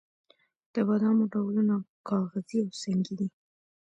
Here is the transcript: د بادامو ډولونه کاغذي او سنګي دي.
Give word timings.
د 0.73 0.75
بادامو 0.87 1.23
ډولونه 1.33 1.75
کاغذي 2.07 2.57
او 2.65 2.71
سنګي 2.81 3.15
دي. 3.19 3.27